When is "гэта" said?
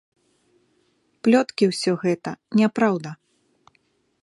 2.05-2.29